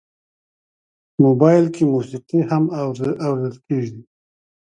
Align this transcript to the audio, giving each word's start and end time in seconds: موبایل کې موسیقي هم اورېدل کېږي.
موبایل 1.23 1.65
کې 1.75 1.83
موسیقي 1.93 2.39
هم 2.49 2.63
اورېدل 3.27 3.55
کېږي. 3.65 4.01